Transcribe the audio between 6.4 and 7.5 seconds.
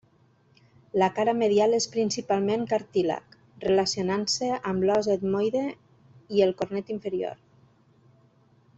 el cornet inferior.